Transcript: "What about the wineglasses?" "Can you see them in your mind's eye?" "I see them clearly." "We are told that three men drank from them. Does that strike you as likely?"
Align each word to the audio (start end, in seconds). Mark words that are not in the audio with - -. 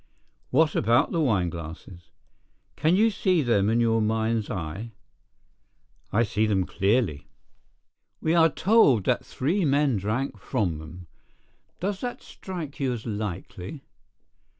"What 0.49 0.73
about 0.73 1.11
the 1.11 1.21
wineglasses?" 1.21 2.09
"Can 2.75 2.95
you 2.95 3.11
see 3.11 3.43
them 3.43 3.69
in 3.69 3.79
your 3.79 4.01
mind's 4.01 4.49
eye?" 4.49 4.93
"I 6.11 6.23
see 6.23 6.47
them 6.47 6.65
clearly." 6.65 7.27
"We 8.19 8.33
are 8.33 8.49
told 8.49 9.03
that 9.03 9.23
three 9.23 9.63
men 9.63 9.97
drank 9.97 10.39
from 10.39 10.79
them. 10.79 11.05
Does 11.79 12.01
that 12.01 12.23
strike 12.23 12.79
you 12.79 12.93
as 12.93 13.05
likely?" 13.05 13.83